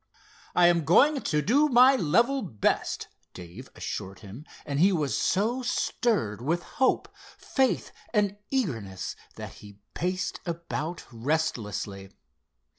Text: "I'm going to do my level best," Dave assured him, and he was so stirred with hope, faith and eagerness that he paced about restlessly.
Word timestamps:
"I'm 0.55 0.83
going 0.83 1.21
to 1.21 1.43
do 1.43 1.69
my 1.69 1.95
level 1.95 2.41
best," 2.41 3.07
Dave 3.35 3.69
assured 3.75 4.21
him, 4.21 4.45
and 4.65 4.79
he 4.79 4.91
was 4.91 5.15
so 5.15 5.61
stirred 5.61 6.41
with 6.41 6.63
hope, 6.63 7.07
faith 7.37 7.91
and 8.11 8.35
eagerness 8.49 9.15
that 9.35 9.53
he 9.61 9.77
paced 9.93 10.39
about 10.43 11.05
restlessly. 11.11 12.09